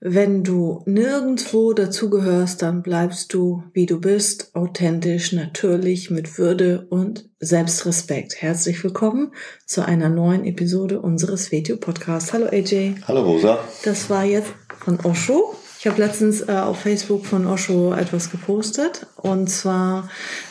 Wenn 0.00 0.44
du 0.44 0.84
nirgendwo 0.86 1.72
dazugehörst, 1.72 2.62
dann 2.62 2.82
bleibst 2.82 3.34
du, 3.34 3.64
wie 3.72 3.84
du 3.84 4.00
bist, 4.00 4.54
authentisch, 4.54 5.32
natürlich, 5.32 6.08
mit 6.08 6.38
Würde 6.38 6.86
und 6.88 7.28
Selbstrespekt. 7.40 8.40
Herzlich 8.40 8.84
willkommen 8.84 9.32
zu 9.66 9.84
einer 9.84 10.08
neuen 10.08 10.44
Episode 10.44 11.00
unseres 11.00 11.50
Video-Podcasts. 11.50 12.32
Hallo 12.32 12.46
AJ. 12.46 12.94
Hallo 13.08 13.22
Rosa. 13.22 13.58
Das 13.84 14.08
war 14.08 14.22
jetzt 14.22 14.52
von 14.78 15.00
Osho. 15.00 15.56
Ich 15.80 15.88
habe 15.88 16.00
letztens 16.00 16.42
äh, 16.42 16.52
auf 16.52 16.78
Facebook 16.78 17.26
von 17.26 17.44
Osho 17.48 17.92
etwas 17.92 18.30
gepostet. 18.30 19.06
Und 19.16 19.50
zwar 19.50 20.08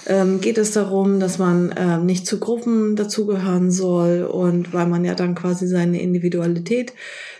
ähm, 0.08 0.42
geht 0.42 0.58
es 0.58 0.72
darum, 0.72 1.22
dass 1.22 1.38
man 1.38 1.74
ähm, 1.78 2.06
nicht 2.06 2.28
zu 2.28 2.42
Gruppen 2.42 2.98
dazugehören 2.98 3.72
soll 3.72 4.24
und 4.24 4.74
weil 4.74 4.88
man 4.88 5.06
ja 5.06 5.16
dann 5.16 5.36
quasi 5.36 5.68
seine 5.68 6.02
Individualität 6.02 6.92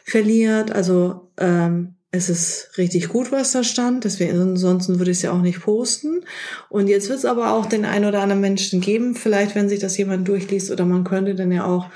verliert. 0.06 0.72
Also 0.72 1.30
ähm, 1.38 1.96
es 2.12 2.30
ist 2.30 2.78
richtig 2.78 3.10
gut, 3.10 3.32
was 3.32 3.52
da 3.52 3.64
stand. 3.64 4.06
Deswegen, 4.06 4.40
ansonsten 4.40 5.00
würde 5.00 5.12
ich 5.12 5.18
es 5.18 5.24
ja 5.24 5.32
auch 5.32 5.42
nicht 5.42 5.62
posten. 5.62 6.24
Und 6.70 6.88
jetzt 6.88 7.10
wird 7.10 7.20
es 7.20 7.26
aber 7.26 7.52
auch 7.52 7.66
den 7.66 7.86
ein 7.86 8.06
oder 8.06 8.22
anderen 8.22 8.42
Menschen 8.42 8.82
geben, 8.82 9.16
vielleicht 9.16 9.56
wenn 9.56 9.70
sich 9.70 9.80
das 9.80 9.98
jemand 9.98 10.28
durchliest 10.28 10.72
oder 10.72 10.86
man 10.86 11.04
könnte 11.04 11.36
dann 11.36 11.52
ja 11.52 11.66
auch 11.66 11.90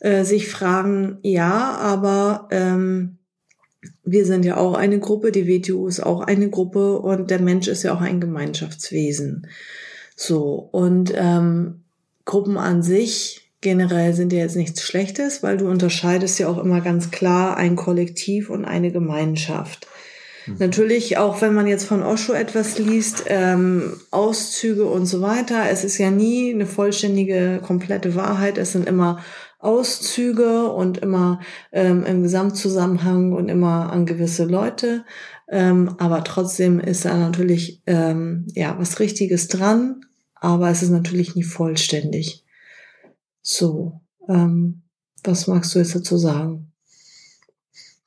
äh, 0.00 0.24
sich 0.24 0.48
fragen, 0.48 1.18
ja, 1.22 1.76
aber 1.76 2.48
ähm, 2.50 3.18
wir 4.02 4.26
sind 4.26 4.44
ja 4.44 4.56
auch 4.58 4.74
eine 4.74 4.98
Gruppe, 4.98 5.32
die 5.32 5.48
WTU 5.48 5.88
ist 5.88 6.00
auch 6.00 6.20
eine 6.20 6.50
Gruppe 6.50 6.98
und 6.98 7.30
der 7.30 7.40
Mensch 7.40 7.68
ist 7.68 7.82
ja 7.82 7.94
auch 7.94 8.00
ein 8.00 8.20
Gemeinschaftswesen. 8.20 9.46
So, 10.14 10.68
und 10.72 11.12
ähm, 11.16 11.84
Gruppen 12.24 12.56
an 12.56 12.82
sich 12.82 13.43
generell 13.64 14.14
sind 14.14 14.32
ja 14.32 14.38
jetzt 14.38 14.54
nichts 14.54 14.82
Schlechtes, 14.82 15.42
weil 15.42 15.56
du 15.56 15.68
unterscheidest 15.68 16.38
ja 16.38 16.46
auch 16.46 16.58
immer 16.58 16.80
ganz 16.80 17.10
klar 17.10 17.56
ein 17.56 17.74
Kollektiv 17.74 18.50
und 18.50 18.64
eine 18.64 18.92
Gemeinschaft. 18.92 19.88
Mhm. 20.46 20.56
Natürlich, 20.60 21.18
auch 21.18 21.40
wenn 21.40 21.54
man 21.54 21.66
jetzt 21.66 21.84
von 21.84 22.04
Osho 22.04 22.32
etwas 22.32 22.78
liest, 22.78 23.24
ähm, 23.26 23.94
Auszüge 24.12 24.84
und 24.84 25.06
so 25.06 25.20
weiter, 25.20 25.64
es 25.70 25.82
ist 25.82 25.98
ja 25.98 26.12
nie 26.12 26.54
eine 26.54 26.66
vollständige, 26.66 27.60
komplette 27.60 28.14
Wahrheit. 28.14 28.58
Es 28.58 28.72
sind 28.72 28.86
immer 28.86 29.20
Auszüge 29.58 30.68
und 30.68 30.98
immer 30.98 31.40
ähm, 31.72 32.04
im 32.04 32.22
Gesamtzusammenhang 32.22 33.32
und 33.32 33.48
immer 33.48 33.90
an 33.90 34.06
gewisse 34.06 34.44
Leute. 34.44 35.04
Ähm, 35.48 35.94
aber 35.98 36.22
trotzdem 36.22 36.78
ist 36.80 37.06
da 37.06 37.16
natürlich 37.16 37.82
ähm, 37.86 38.46
ja 38.54 38.76
was 38.78 39.00
Richtiges 39.00 39.48
dran, 39.48 40.02
aber 40.34 40.68
es 40.70 40.82
ist 40.82 40.90
natürlich 40.90 41.34
nie 41.34 41.42
vollständig. 41.42 42.43
So, 43.46 44.00
ähm, 44.26 44.82
was 45.22 45.46
magst 45.46 45.74
du 45.74 45.78
jetzt 45.78 45.94
dazu 45.94 46.16
sagen? 46.16 46.72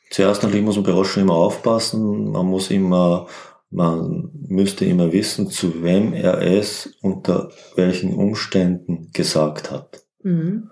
Zuerst 0.10 0.42
natürlich 0.42 0.66
muss 0.66 0.76
man 0.78 0.86
bei 0.86 0.92
Roche 0.92 1.22
immer 1.22 1.36
aufpassen. 1.36 2.32
Man 2.32 2.48
muss 2.48 2.72
immer, 2.72 3.28
man 3.70 4.32
müsste 4.34 4.86
immer 4.86 5.14
wissen, 5.14 5.52
zu 5.52 5.84
wem 5.84 6.14
er 6.14 6.42
es 6.42 6.98
unter 7.02 7.52
welchen 7.76 8.16
Umständen 8.16 9.12
gesagt 9.14 9.70
hat. 9.70 10.04
Mhm. 10.24 10.72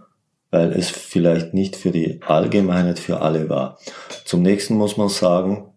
Weil 0.50 0.72
es 0.72 0.90
vielleicht 0.90 1.54
nicht 1.54 1.75
für 1.75 1.92
die 1.92 2.22
Allgemeinheit 2.24 2.98
für 2.98 3.22
alle 3.22 3.50
war. 3.50 3.78
Zum 4.25 4.42
nächsten 4.42 4.75
muss 4.75 4.98
man 4.98 5.09
sagen, 5.09 5.75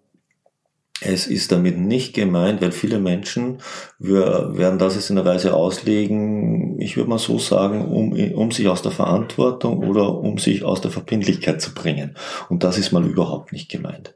es 1.00 1.26
ist 1.26 1.52
damit 1.52 1.78
nicht 1.78 2.14
gemeint, 2.14 2.60
weil 2.60 2.72
viele 2.72 2.98
Menschen 2.98 3.58
werden 3.98 4.78
das 4.78 4.96
jetzt 4.96 5.10
in 5.10 5.16
der 5.16 5.24
Weise 5.24 5.54
auslegen, 5.54 6.80
ich 6.80 6.96
würde 6.96 7.10
mal 7.10 7.18
so 7.18 7.38
sagen, 7.38 7.84
um, 7.84 8.12
um 8.12 8.50
sich 8.50 8.68
aus 8.68 8.82
der 8.82 8.92
Verantwortung 8.92 9.78
oder 9.78 10.14
um 10.14 10.38
sich 10.38 10.64
aus 10.64 10.80
der 10.80 10.90
Verbindlichkeit 10.90 11.60
zu 11.60 11.72
bringen. 11.74 12.16
Und 12.48 12.64
das 12.64 12.78
ist 12.78 12.92
mal 12.92 13.04
überhaupt 13.04 13.52
nicht 13.52 13.70
gemeint. 13.70 14.14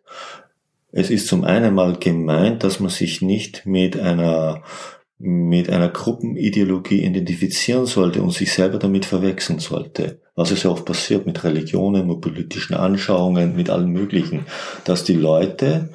Es 0.91 1.09
ist 1.09 1.29
zum 1.29 1.45
einen 1.45 1.75
mal 1.75 1.97
gemeint, 1.97 2.65
dass 2.65 2.81
man 2.81 2.91
sich 2.91 3.23
nicht 3.23 3.65
mit 3.65 3.99
einer 3.99 4.63
mit 5.25 5.71
einer 5.71 5.89
Gruppenideologie 5.89 7.05
identifizieren 7.05 7.87
sollte 7.87 8.21
und 8.21 8.33
sich 8.33 8.53
selber 8.53 8.81
damit 8.81 9.05
verwechseln 9.05 9.61
sollte. 9.61 10.21
Was 10.35 10.51
ist 10.51 10.65
ja 10.65 10.71
oft 10.71 10.85
passiert 10.85 11.27
mit 11.27 11.45
Religionen, 11.45 12.09
mit 12.09 12.21
politischen 12.21 12.75
Anschauungen, 12.75 13.55
mit 13.55 13.71
allen 13.71 13.91
möglichen, 13.91 14.47
dass 14.85 15.05
die 15.05 15.15
Leute 15.15 15.91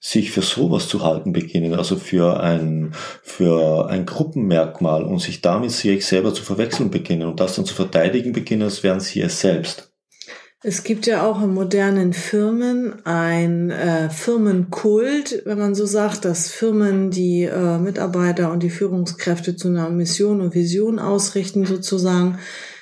sich 0.00 0.30
für 0.30 0.42
sowas 0.42 0.88
zu 0.88 1.04
halten 1.04 1.32
beginnen, 1.32 1.74
also 1.74 1.96
für 1.96 2.40
ein, 2.40 2.92
für 3.22 3.88
ein 3.88 4.06
Gruppenmerkmal 4.06 5.02
und 5.02 5.20
sich 5.20 5.40
damit 5.40 5.72
sich 5.72 6.06
selber 6.06 6.32
zu 6.32 6.44
verwechseln 6.44 6.90
beginnen 6.90 7.28
und 7.28 7.40
das 7.40 7.56
dann 7.56 7.64
zu 7.64 7.74
verteidigen 7.74 8.32
beginnen, 8.32 8.62
als 8.62 8.82
wären 8.82 9.00
sie 9.00 9.20
es 9.20 9.40
selbst. 9.40 9.88
Es 10.60 10.82
gibt 10.82 11.06
ja 11.06 11.24
auch 11.24 11.40
in 11.40 11.54
modernen 11.54 12.12
Firmen 12.12 13.04
ein 13.06 13.70
äh, 13.70 14.10
Firmenkult, 14.10 15.42
wenn 15.44 15.58
man 15.58 15.76
so 15.76 15.86
sagt, 15.86 16.24
dass 16.24 16.50
Firmen 16.50 17.12
die 17.12 17.44
äh, 17.44 17.78
Mitarbeiter 17.78 18.50
und 18.50 18.64
die 18.64 18.70
Führungskräfte 18.70 19.54
zu 19.54 19.68
einer 19.68 19.88
Mission 19.88 20.40
und 20.40 20.54
Vision 20.54 20.98
ausrichten, 20.98 21.64
sozusagen. 21.64 22.38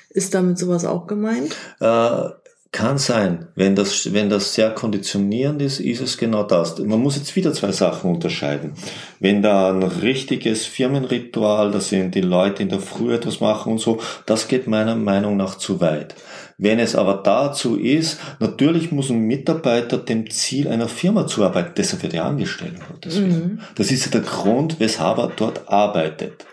Ist 0.09 0.33
damit 0.33 0.57
sowas 0.57 0.85
auch 0.85 1.05
gemeint? 1.05 1.55
Äh, 1.79 2.29
kann 2.71 2.97
sein, 2.97 3.47
wenn 3.55 3.75
das, 3.75 4.13
wenn 4.13 4.29
das 4.29 4.53
sehr 4.53 4.71
konditionierend 4.71 5.61
ist, 5.61 5.79
ist 5.79 6.01
es 6.01 6.17
genau 6.17 6.43
das. 6.43 6.77
Man 6.79 6.99
muss 6.99 7.15
jetzt 7.15 7.35
wieder 7.35 7.53
zwei 7.53 7.71
Sachen 7.71 8.11
unterscheiden. 8.11 8.73
Wenn 9.19 9.41
da 9.41 9.71
ein 9.71 9.83
richtiges 9.83 10.65
Firmenritual, 10.65 11.71
da 11.71 11.79
sind 11.79 12.15
die 12.15 12.21
Leute 12.21 12.63
in 12.63 12.69
der 12.69 12.79
Früh 12.79 13.13
etwas 13.13 13.39
machen 13.39 13.73
und 13.73 13.79
so, 13.79 13.99
das 14.25 14.47
geht 14.47 14.67
meiner 14.67 14.95
Meinung 14.95 15.37
nach 15.37 15.55
zu 15.55 15.79
weit. 15.79 16.15
Wenn 16.57 16.79
es 16.79 16.95
aber 16.95 17.21
dazu 17.23 17.77
ist, 17.77 18.19
natürlich 18.39 18.91
muss 18.91 19.09
ein 19.09 19.19
Mitarbeiter 19.19 19.97
dem 19.97 20.29
Ziel 20.29 20.67
einer 20.67 20.87
Firma 20.87 21.27
zuarbeiten, 21.27 21.73
deshalb 21.77 22.03
wird 22.03 22.15
er 22.15 22.25
angestellt. 22.25 22.73
Mhm. 23.05 23.59
Das 23.75 23.91
ist 23.91 24.05
ja 24.05 24.11
der 24.11 24.21
Grund, 24.21 24.79
weshalb 24.79 25.19
er 25.19 25.31
dort 25.35 25.69
arbeitet 25.69 26.45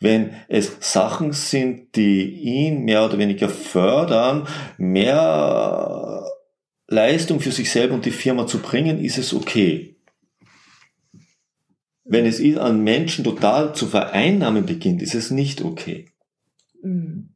wenn 0.00 0.34
es 0.48 0.76
Sachen 0.80 1.32
sind, 1.32 1.96
die 1.96 2.30
ihn 2.30 2.84
mehr 2.84 3.04
oder 3.04 3.18
weniger 3.18 3.48
fördern, 3.48 4.46
mehr 4.76 6.24
Leistung 6.86 7.40
für 7.40 7.52
sich 7.52 7.70
selber 7.70 7.94
und 7.94 8.06
die 8.06 8.10
Firma 8.10 8.46
zu 8.46 8.60
bringen, 8.60 9.02
ist 9.02 9.18
es 9.18 9.34
okay. 9.34 9.96
Wenn 12.04 12.24
es 12.24 12.40
an 12.56 12.82
Menschen 12.82 13.24
total 13.24 13.74
zu 13.74 13.86
vereinnahmen 13.86 14.64
beginnt, 14.64 15.02
ist 15.02 15.14
es 15.14 15.30
nicht 15.30 15.62
okay. 15.62 16.06
Mhm. 16.82 17.34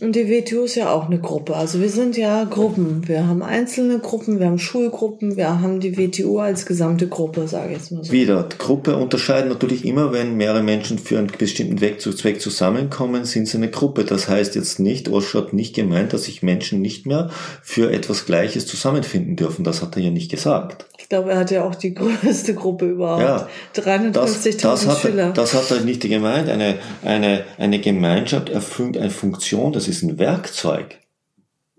Und 0.00 0.16
die 0.16 0.28
WTO 0.28 0.64
ist 0.64 0.74
ja 0.74 0.90
auch 0.92 1.06
eine 1.06 1.20
Gruppe. 1.20 1.54
Also 1.54 1.80
wir 1.80 1.88
sind 1.88 2.16
ja 2.16 2.42
Gruppen. 2.42 3.06
Wir 3.06 3.28
haben 3.28 3.42
einzelne 3.42 4.00
Gruppen, 4.00 4.40
wir 4.40 4.46
haben 4.46 4.58
Schulgruppen, 4.58 5.36
wir 5.36 5.60
haben 5.60 5.78
die 5.78 5.96
WTO 5.96 6.40
als 6.40 6.66
gesamte 6.66 7.06
Gruppe, 7.06 7.46
sage 7.46 7.70
ich 7.70 7.78
jetzt 7.78 7.92
mal 7.92 8.02
so. 8.02 8.10
Wieder, 8.10 8.48
Gruppe 8.58 8.96
unterscheiden 8.96 9.50
natürlich 9.50 9.84
immer, 9.84 10.12
wenn 10.12 10.36
mehrere 10.36 10.64
Menschen 10.64 10.98
für 10.98 11.18
einen 11.18 11.28
bestimmten 11.28 11.78
Zweck 11.78 12.40
zusammenkommen, 12.40 13.24
sind 13.24 13.46
sie 13.46 13.56
eine 13.56 13.70
Gruppe. 13.70 14.04
Das 14.04 14.28
heißt 14.28 14.56
jetzt 14.56 14.80
nicht, 14.80 15.08
Osho 15.08 15.38
hat 15.38 15.52
nicht 15.52 15.76
gemeint, 15.76 16.12
dass 16.12 16.24
sich 16.24 16.42
Menschen 16.42 16.82
nicht 16.82 17.06
mehr 17.06 17.30
für 17.62 17.92
etwas 17.92 18.26
Gleiches 18.26 18.66
zusammenfinden 18.66 19.36
dürfen. 19.36 19.62
Das 19.62 19.80
hat 19.80 19.94
er 19.94 20.02
ja 20.02 20.10
nicht 20.10 20.28
gesagt. 20.28 20.86
Ich 20.98 21.08
glaube, 21.08 21.32
er 21.32 21.38
hat 21.38 21.50
ja 21.50 21.64
auch 21.64 21.74
die 21.74 21.94
größte 21.94 22.54
Gruppe 22.54 22.86
überhaupt. 22.86 23.22
Ja, 23.22 23.48
350.000 23.74 25.00
Schüler. 25.00 25.32
Das 25.32 25.54
hat 25.54 25.70
er 25.70 25.80
nicht 25.80 26.02
gemeint. 26.02 26.48
Eine, 26.48 26.78
eine, 27.04 27.44
eine 27.58 27.80
Gemeinschaft 27.80 28.48
erfüllt 28.48 28.96
eine 28.96 29.10
Funktion, 29.10 29.72
das 29.72 29.88
ist 29.88 30.02
ein 30.02 30.18
Werkzeug. 30.18 30.98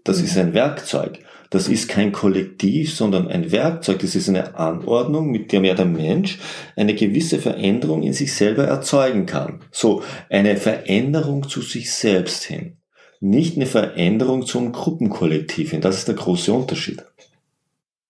Das 0.03 0.19
mhm. 0.19 0.25
ist 0.25 0.37
ein 0.37 0.53
Werkzeug. 0.53 1.19
Das 1.49 1.69
ist 1.69 1.87
kein 1.87 2.11
Kollektiv, 2.11 2.93
sondern 2.93 3.27
ein 3.27 3.51
Werkzeug. 3.51 3.99
Das 3.99 4.15
ist 4.15 4.27
eine 4.27 4.55
Anordnung, 4.55 5.31
mit 5.31 5.51
der 5.51 5.61
der 5.61 5.85
Mensch 5.85 6.39
eine 6.75 6.95
gewisse 6.95 7.39
Veränderung 7.39 8.03
in 8.03 8.13
sich 8.13 8.33
selber 8.33 8.65
erzeugen 8.65 9.25
kann. 9.25 9.61
So, 9.71 10.03
eine 10.29 10.57
Veränderung 10.57 11.47
zu 11.47 11.61
sich 11.61 11.93
selbst 11.93 12.43
hin. 12.43 12.77
Nicht 13.21 13.55
eine 13.55 13.67
Veränderung 13.67 14.45
zum 14.45 14.71
Gruppenkollektiv 14.71 15.71
hin. 15.71 15.81
Das 15.81 15.97
ist 15.97 16.07
der 16.07 16.15
große 16.15 16.51
Unterschied. 16.51 17.05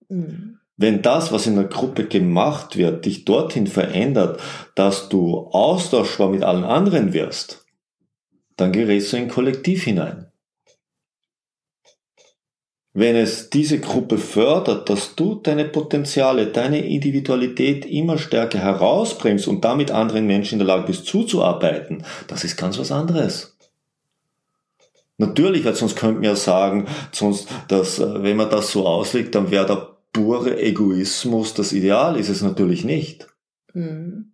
Mhm. 0.10 0.55
Wenn 0.78 1.02
das, 1.02 1.32
was 1.32 1.48
in 1.48 1.56
der 1.56 1.66
Gruppe 1.66 2.06
gemacht 2.06 2.78
wird, 2.78 3.06
dich 3.06 3.26
dorthin 3.26 3.68
verändert, 3.68 4.42
dass 4.76 5.10
du 5.10 5.48
austauschbar 5.52 6.30
mit 6.30 6.44
allen 6.44 6.66
anderen 6.66 7.14
wirst, 7.14 7.66
dann 8.58 8.72
gerätst 8.72 9.14
du 9.14 9.18
in 9.18 9.30
Kollektiv 9.30 9.84
hinein. 9.84 10.32
wenn 12.98 13.18
es 13.18 13.50
diese 13.50 13.80
Gruppe 13.82 14.18
fördert, 14.18 14.90
dass 14.90 15.16
du 15.16 15.36
deine 15.36 15.66
Potenziale, 15.66 16.48
deine 16.48 16.80
Individualität 16.80 17.86
immer 17.86 18.18
stärker 18.18 18.60
herausbringst 18.60 19.50
und 19.50 19.66
damit 19.66 19.92
anderen 19.92 20.26
Menschen 20.26 20.54
in 20.54 20.66
der 20.66 20.76
Lage 20.78 20.88
bist 20.88 21.06
zuzuarbeiten, 21.06 22.06
das 22.28 22.46
ist 22.46 22.56
ganz 22.56 22.80
was 22.80 22.94
anderes. 22.94 23.58
Natürlich, 25.18 25.66
weil 25.66 25.76
sonst 25.76 25.98
könnte 25.98 26.16
man 26.16 26.24
ja 26.24 26.36
sagen, 26.38 26.88
sonst, 27.12 27.50
dass, 27.68 28.00
äh, 28.00 28.24
wenn 28.24 28.38
man 28.38 28.50
das 28.50 28.72
so 28.72 28.88
auslegt, 28.88 29.36
dann 29.36 29.52
wäre 29.52 29.66
der 29.66 29.95
pure 30.16 30.62
Egoismus 30.62 31.54
das 31.56 31.74
Ideal, 31.74 32.18
ist 32.18 32.30
es 32.30 32.42
natürlich 32.42 32.86
nicht. 32.86 33.28
Mhm. 33.74 34.32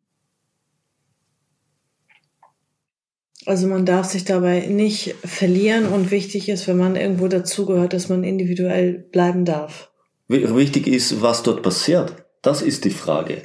Also 3.47 3.65
man 3.65 3.87
darf 3.87 4.05
sich 4.05 4.23
dabei 4.23 4.67
nicht 4.67 5.15
verlieren 5.25 5.87
und 5.87 6.11
wichtig 6.11 6.49
ist, 6.49 6.67
wenn 6.67 6.77
man 6.77 6.95
irgendwo 6.95 7.27
dazugehört, 7.27 7.93
dass 7.93 8.09
man 8.09 8.23
individuell 8.23 8.93
bleiben 9.11 9.43
darf. 9.43 9.91
Wichtig 10.27 10.85
ist, 10.85 11.23
was 11.23 11.41
dort 11.41 11.63
passiert. 11.63 12.27
Das 12.43 12.61
ist 12.61 12.85
die 12.85 12.91
Frage. 12.91 13.41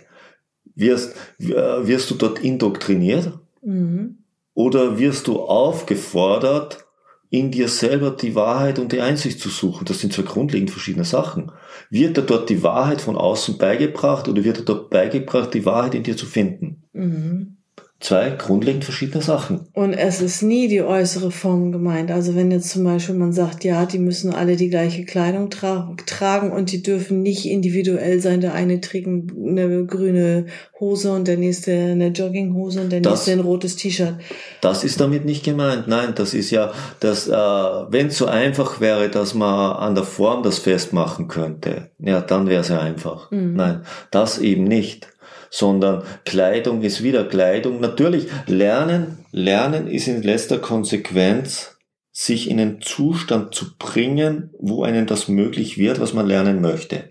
Wirst, 0.75 1.15
wirst 1.39 2.11
du 2.11 2.17
dort 2.17 2.39
indoktriniert? 2.41 3.33
Mhm. 3.63 4.19
Oder 4.53 4.99
wirst 4.99 5.27
du 5.27 5.41
aufgefordert, 5.41 6.86
in 7.31 7.51
dir 7.51 7.69
selber 7.69 8.11
die 8.11 8.35
Wahrheit 8.35 8.79
und 8.79 8.93
die 8.93 9.01
Einsicht 9.01 9.41
zu 9.41 9.49
suchen? 9.49 9.85
Das 9.85 10.01
sind 10.01 10.13
zwei 10.13 10.23
grundlegend 10.23 10.71
verschiedene 10.71 11.05
Sachen. 11.05 11.53
Wird 11.91 12.17
dir 12.17 12.23
dort 12.23 12.49
die 12.51 12.63
Wahrheit 12.63 13.01
von 13.01 13.17
außen 13.17 13.59
beigebracht 13.59 14.29
oder 14.29 14.45
wird 14.45 14.59
dir 14.59 14.65
dort 14.65 14.91
beigebracht, 14.91 15.55
die 15.55 15.67
Wahrheit 15.67 15.95
in 15.95 16.03
dir 16.03 16.17
zu 16.17 16.27
finden? 16.27 16.85
Mhm 16.93 17.56
zwei 17.99 18.31
grundlegend 18.31 18.85
verschiedene 18.85 19.23
Sachen. 19.23 19.69
Und 19.73 19.95
es 19.95 20.21
ist 20.21 20.43
nie 20.43 20.69
die 20.69 20.83
äußere 20.83 21.31
Form 21.31 21.73
gemeint. 21.73 22.11
Also 22.11 22.35
wenn 22.35 22.51
jetzt 22.51 22.69
zum 22.69 22.85
Beispiel 22.85 23.15
man 23.15 23.33
sagt, 23.33 23.65
ja, 23.65 23.87
die 23.87 23.99
müssen 23.99 24.35
alle 24.35 24.57
die 24.57 24.69
gleiche 24.69 25.05
Kleidung 25.05 25.49
tra 25.49 25.95
tragen 26.05 26.53
und 26.53 26.73
die 26.73 26.83
dürfen 26.83 27.23
nicht 27.23 27.47
individuell 27.47 28.21
sein. 28.21 28.43
Der 28.43 28.53
eine 28.53 28.83
trägt 28.83 29.07
eine 29.07 29.87
grüne 29.87 30.47
Hose 30.79 31.13
und 31.13 31.27
der 31.27 31.39
nächste 31.39 31.73
eine 31.73 32.09
Jogginghose 32.09 32.83
und 32.83 32.93
der 32.93 33.01
das, 33.01 33.13
nächste 33.13 33.33
ein 33.33 33.41
rotes 33.41 33.77
T-Shirt. 33.77 34.17
Das 34.61 34.85
ist 34.85 35.01
damit 35.01 35.25
nicht 35.25 35.43
gemeint. 35.43 35.89
Nein, 35.89 36.13
das 36.15 36.35
ist 36.35 36.51
ja, 36.51 36.73
dass 37.01 37.29
äh, 37.29 37.33
wenn 37.33 38.09
es 38.09 38.19
so 38.19 38.27
einfach 38.27 38.79
wäre, 38.79 39.09
dass 39.09 39.33
man 39.33 39.77
an 39.77 39.95
der 39.95 40.05
Form 40.05 40.43
das 40.43 40.59
festmachen 40.59 41.29
könnte, 41.29 41.91
ja, 41.99 42.21
dann 42.21 42.47
wäre 42.47 42.61
es 42.61 42.69
ja 42.69 42.79
einfach. 42.79 43.31
Mhm. 43.31 43.55
Nein, 43.55 43.81
das 44.11 44.39
eben 44.39 44.65
nicht 44.65 45.09
sondern 45.51 46.03
Kleidung 46.25 46.83
ist 46.83 47.03
wieder 47.03 47.25
Kleidung. 47.25 47.81
Natürlich, 47.81 48.29
Lernen, 48.47 49.19
Lernen 49.33 49.87
ist 49.87 50.09
in 50.09 50.23
letzter 50.23 50.59
Konsequenz, 50.59 51.77
sich 52.13 52.49
in 52.49 52.59
einen 52.59 52.81
Zustand 52.81 53.55
zu 53.55 53.77
bringen, 53.79 54.51
wo 54.59 54.85
einem 54.85 55.07
das 55.07 55.29
möglich 55.29 55.77
wird, 55.77 56.01
was 56.01 56.15
man 56.15 56.27
lernen 56.27 56.63
möchte. 56.63 57.09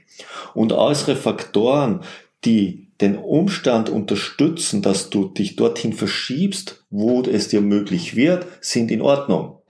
Und 0.53 0.73
äußere 0.73 1.15
Faktoren, 1.15 2.01
die 2.43 2.85
den 3.01 3.17
Umstand 3.17 3.89
unterstützen, 3.89 4.81
dass 4.81 5.09
du 5.09 5.25
dich 5.25 5.55
dorthin 5.57 5.93
verschiebst, 5.93 6.85
wo 6.89 7.21
es 7.21 7.49
dir 7.49 7.61
möglich 7.61 8.15
wird, 8.15 8.47
sind 8.61 8.89
in 8.89 9.01
Ordnung. 9.01 9.61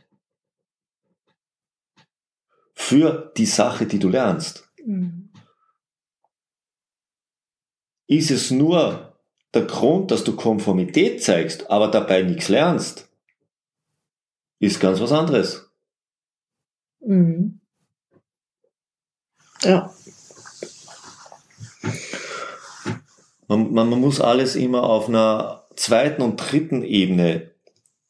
Für 2.73 3.33
die 3.35 3.45
Sache, 3.45 3.87
die 3.87 3.99
du 3.99 4.09
lernst. 4.09 4.69
Mhm. 4.85 5.24
Ist 8.07 8.31
es 8.31 8.51
nur 8.51 9.13
der 9.53 9.63
Grund, 9.63 10.11
dass 10.11 10.23
du 10.23 10.35
Konformität 10.35 11.23
zeigst, 11.23 11.69
aber 11.69 11.87
dabei 11.87 12.21
nichts 12.21 12.49
lernst, 12.49 13.09
ist 14.59 14.79
ganz 14.79 14.99
was 14.99 15.11
anderes. 15.11 15.69
Mhm. 16.99 17.61
Ja. 19.63 19.91
Man, 23.47 23.73
man, 23.73 23.89
man 23.89 24.01
muss 24.01 24.21
alles 24.21 24.55
immer 24.55 24.83
auf 24.83 25.07
einer 25.07 25.67
zweiten 25.75 26.21
und 26.21 26.37
dritten 26.37 26.83
Ebene 26.83 27.51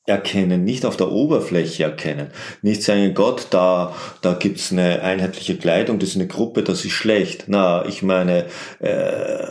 erkennen, 0.06 0.64
nicht 0.64 0.86
auf 0.86 0.98
der 0.98 1.12
Oberfläche 1.12 1.84
erkennen. 1.84 2.32
Nicht 2.62 2.84
sagen, 2.84 3.14
Gott, 3.14 3.48
da, 3.50 3.96
da 4.22 4.34
gibt's 4.34 4.72
eine 4.72 5.02
einheitliche 5.02 5.58
Kleidung, 5.58 6.00
das 6.00 6.10
ist 6.10 6.16
eine 6.16 6.28
Gruppe, 6.28 6.64
das 6.64 6.86
ist 6.86 6.92
schlecht. 6.92 7.46
Na, 7.48 7.86
ich 7.86 8.04
meine, 8.04 8.46
äh, 8.80 9.48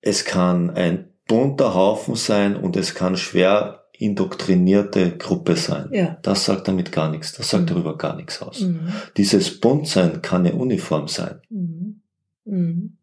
es 0.00 0.24
kann 0.24 0.70
ein 0.70 1.08
bunter 1.26 1.74
Haufen 1.74 2.16
sein 2.16 2.56
und 2.56 2.76
es 2.76 2.94
kann 2.94 3.16
schwer 3.16 3.84
indoktrinierte 3.92 5.16
Gruppe 5.18 5.56
sein. 5.56 5.90
Ja. 5.92 6.18
Das 6.22 6.46
sagt 6.46 6.68
damit 6.68 6.90
gar 6.90 7.10
nichts. 7.10 7.32
Das 7.32 7.50
sagt 7.50 7.64
mhm. 7.64 7.74
darüber 7.74 7.98
gar 7.98 8.16
nichts 8.16 8.40
aus. 8.40 8.60
Mhm. 8.60 8.92
Dieses 9.16 9.60
Buntsein 9.60 10.22
kann 10.22 10.46
eine 10.46 10.56
Uniform 10.56 11.06
sein. 11.06 11.40
Mhm. 11.50 12.00
mhm. 12.44 12.96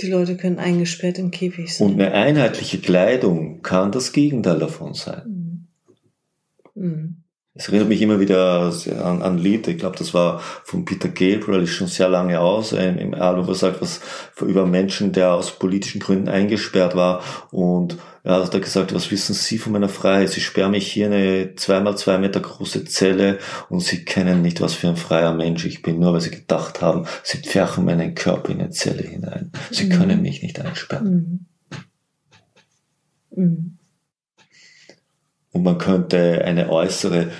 Die 0.00 0.10
Leute 0.10 0.36
können 0.36 0.58
eingesperrt 0.58 1.20
im 1.20 1.30
Käfig 1.30 1.72
sein. 1.72 1.86
Und 1.86 2.00
eine 2.00 2.12
einheitliche 2.12 2.78
Kleidung 2.78 3.62
kann 3.62 3.92
das 3.92 4.12
Gegenteil 4.12 4.58
davon 4.58 4.92
sein. 4.94 5.66
Mhm. 6.74 7.23
Es 7.56 7.68
erinnert 7.68 7.88
mich 7.88 8.02
immer 8.02 8.18
wieder 8.18 8.72
an, 9.04 9.22
an 9.22 9.38
Lied, 9.38 9.68
ich 9.68 9.78
glaube, 9.78 9.96
das 9.96 10.12
war 10.12 10.40
von 10.64 10.84
Peter 10.84 11.08
Gabriel, 11.08 11.62
ist 11.62 11.70
schon 11.70 11.86
sehr 11.86 12.08
lange 12.08 12.40
aus, 12.40 12.72
im, 12.72 12.98
im 12.98 13.14
Album, 13.14 13.46
wo 13.46 13.52
er 13.52 13.54
sagt, 13.54 13.80
was 13.80 14.00
über 14.40 14.66
Menschen, 14.66 15.12
der 15.12 15.34
aus 15.34 15.52
politischen 15.52 16.00
Gründen 16.00 16.28
eingesperrt 16.28 16.96
war 16.96 17.22
und 17.52 17.96
ja, 18.24 18.42
hat 18.42 18.54
er 18.54 18.60
gesagt, 18.60 18.92
was 18.92 19.12
wissen 19.12 19.34
Sie 19.34 19.58
von 19.58 19.72
meiner 19.72 19.88
Freiheit? 19.88 20.30
Sie 20.30 20.40
sperren 20.40 20.72
mich 20.72 20.90
hier 20.90 21.06
eine 21.06 21.54
zweimal 21.54 21.96
zwei 21.96 22.18
Meter 22.18 22.40
große 22.40 22.86
Zelle 22.86 23.38
und 23.68 23.80
Sie 23.80 24.04
kennen 24.04 24.42
nicht, 24.42 24.60
was 24.60 24.74
für 24.74 24.88
ein 24.88 24.96
freier 24.96 25.32
Mensch 25.32 25.64
ich 25.64 25.82
bin, 25.82 26.00
nur 26.00 26.12
weil 26.12 26.22
Sie 26.22 26.30
gedacht 26.30 26.82
haben, 26.82 27.06
Sie 27.22 27.38
pferchen 27.38 27.84
meinen 27.84 28.16
Körper 28.16 28.50
in 28.50 28.62
eine 28.62 28.70
Zelle 28.70 29.02
hinein. 29.02 29.52
Sie 29.70 29.84
mhm. 29.84 29.90
können 29.90 30.22
mich 30.22 30.42
nicht 30.42 30.58
einsperren. 30.58 31.46
Mhm. 33.30 33.44
Mhm 33.44 33.73
und 35.54 35.62
man 35.62 35.78
könnte 35.78 36.44
eine 36.44 36.68
äußere 36.68 37.30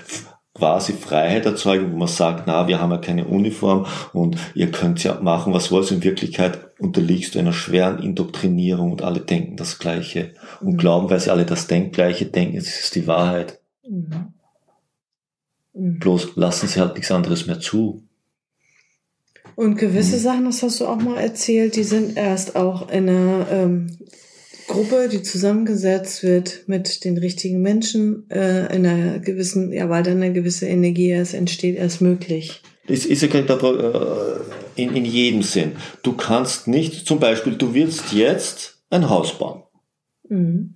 quasi 0.55 0.93
Freiheit 0.93 1.45
erzeugen, 1.47 1.93
wo 1.93 1.97
man 1.97 2.09
sagt, 2.09 2.45
na, 2.47 2.69
wir 2.69 2.81
haben 2.81 2.93
ja 2.93 2.99
keine 2.99 3.27
Uniform 3.27 3.87
und 4.13 4.39
ihr 4.55 4.71
könnt 4.71 5.03
ja 5.03 5.21
machen, 5.21 5.53
was 5.53 5.73
wollt. 5.73 5.91
In 5.91 6.05
Wirklichkeit 6.05 6.71
unterliegst 6.79 7.35
du 7.35 7.41
einer 7.41 7.53
schweren 7.53 7.99
Indoktrinierung 7.99 8.93
und 8.93 9.03
alle 9.03 9.21
denken 9.21 9.57
das 9.57 9.81
Gleiche 9.81 10.33
und 10.61 10.75
mhm. 10.75 10.77
glauben, 10.79 11.11
weil 11.11 11.19
sie 11.19 11.31
alle 11.31 11.45
das 11.45 11.67
Denk 11.67 11.93
Gleiche 11.93 12.27
denken, 12.27 12.57
es 12.57 12.81
ist 12.81 12.95
die 12.95 13.09
Wahrheit. 13.09 13.61
Mhm. 13.87 14.33
Mhm. 15.75 15.99
Bloß 15.99 16.37
lassen 16.37 16.69
sie 16.69 16.81
halt 16.81 16.95
nichts 16.95 17.11
anderes 17.11 17.47
mehr 17.47 17.59
zu. 17.59 18.05
Und 19.57 19.77
gewisse 19.77 20.17
mhm. 20.17 20.21
Sachen, 20.21 20.45
das 20.45 20.63
hast 20.63 20.81
du 20.81 20.87
auch 20.87 20.97
mal 20.97 21.19
erzählt, 21.19 21.75
die 21.75 21.85
sind 21.85 22.17
erst 22.17 22.55
auch 22.55 22.91
in 22.91 23.09
einer 23.09 23.47
ähm, 23.51 23.99
Gruppe, 24.67 25.09
die 25.11 25.23
zusammengesetzt 25.23 26.23
wird 26.23 26.65
mit 26.67 27.05
den 27.05 27.19
richtigen 27.19 27.61
Menschen 27.61 28.29
äh, 28.31 28.75
in 28.75 28.87
einer 28.87 29.19
gewissen, 29.19 29.73
ja, 29.73 29.89
weil 29.89 30.03
dann 30.03 30.23
eine 30.23 30.33
gewisse 30.33 30.67
Energie 30.67 31.09
erst 31.09 31.35
entsteht, 31.35 31.77
erst 31.77 32.01
möglich. 32.01 32.63
Das 32.87 33.07
ist 33.07 33.23
ja 33.23 33.29
äh, 33.29 34.41
in, 34.77 34.95
in 34.95 35.05
jedem 35.05 35.43
Sinn. 35.43 35.73
Du 36.03 36.13
kannst 36.15 36.69
nicht, 36.69 37.07
zum 37.07 37.19
Beispiel, 37.21 37.57
du 37.57 37.75
willst 37.75 38.13
jetzt 38.13 38.83
ein 38.91 39.09
Haus 39.09 39.39
bauen. 39.39 39.63
Mhm. 40.29 40.75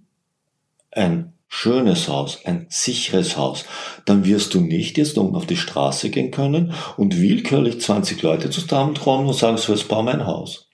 Ein 0.91 1.35
schönes 1.49 2.09
Haus, 2.09 2.41
ein 2.45 2.67
sicheres 2.69 3.37
Haus. 3.37 3.65
Dann 4.05 4.25
wirst 4.25 4.55
du 4.55 4.61
nicht 4.61 4.99
jetzt 4.99 5.19
unten 5.19 5.37
auf 5.37 5.47
die 5.47 5.57
Straße 5.57 6.11
gehen 6.11 6.31
können 6.31 6.73
und 6.97 7.21
willkürlich 7.21 7.81
20 7.81 8.23
Leute 8.23 8.51
zusammentrauen 8.51 9.27
und 9.27 9.35
sagen, 9.35 9.57
so 9.57 9.73
jetzt 9.73 9.89
bauen 9.89 10.07
wir 10.07 10.15
ein 10.15 10.27
Haus. 10.27 10.69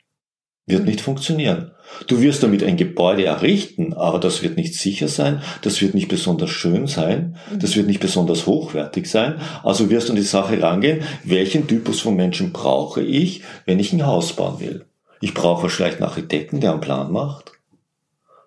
Wird 0.66 0.80
mhm. 0.80 0.87
nicht 0.87 1.00
funktionieren. 1.00 1.73
Du 2.06 2.20
wirst 2.20 2.42
damit 2.42 2.62
ein 2.62 2.76
Gebäude 2.76 3.24
errichten, 3.24 3.94
aber 3.94 4.18
das 4.18 4.42
wird 4.42 4.56
nicht 4.56 4.74
sicher 4.74 5.08
sein, 5.08 5.42
das 5.62 5.80
wird 5.80 5.94
nicht 5.94 6.08
besonders 6.08 6.50
schön 6.50 6.86
sein, 6.86 7.36
das 7.58 7.76
wird 7.76 7.86
nicht 7.86 8.00
besonders 8.00 8.46
hochwertig 8.46 9.08
sein. 9.08 9.40
Also 9.62 9.90
wirst 9.90 10.08
du 10.08 10.12
an 10.12 10.16
die 10.16 10.22
Sache 10.22 10.60
rangehen, 10.60 11.02
welchen 11.24 11.66
Typus 11.66 12.00
von 12.00 12.16
Menschen 12.16 12.52
brauche 12.52 13.02
ich, 13.02 13.42
wenn 13.64 13.78
ich 13.78 13.92
ein 13.92 14.06
Haus 14.06 14.34
bauen 14.34 14.60
will. 14.60 14.84
Ich 15.20 15.34
brauche 15.34 15.68
vielleicht 15.68 15.96
einen 15.96 16.08
Architekten, 16.08 16.60
der 16.60 16.72
einen 16.72 16.80
Plan 16.80 17.10
macht. 17.10 17.52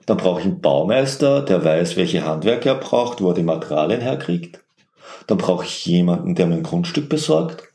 Dann 0.06 0.18
brauche 0.18 0.39
ich 0.39 0.46
einen 0.46 0.62
Baumeister, 0.62 1.42
der 1.42 1.63
weiß, 1.66 1.98
welche 1.98 2.25
Handwerker 2.25 2.72
er 2.72 2.80
braucht, 2.80 3.22
wo 3.22 3.30
er 3.30 3.36
die 3.36 3.44
Materialien 3.44 4.01
herkriegt. 4.01 4.63
Dann 5.27 5.38
brauche 5.38 5.66
ich 5.66 5.86
jemanden, 5.86 6.36
der 6.36 6.48
mir 6.48 6.56
ein 6.56 6.63
Grundstück 6.63 7.10
besorgt. 7.10 7.67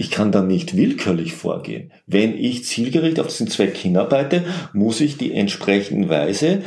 Ich 0.00 0.12
kann 0.12 0.30
da 0.30 0.42
nicht 0.42 0.76
willkürlich 0.76 1.34
vorgehen. 1.34 1.90
Wenn 2.06 2.38
ich 2.38 2.64
zielgerichtet 2.64 3.18
auf 3.18 3.26
diesen 3.26 3.48
Zweck 3.48 3.76
hinarbeite, 3.76 4.44
muss 4.72 5.00
ich 5.00 5.16
die 5.16 5.34
entsprechenden 5.34 6.08
Weise 6.08 6.62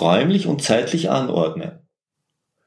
räumlich 0.00 0.46
und 0.46 0.62
zeitlich 0.62 1.10
anordnen. 1.10 1.80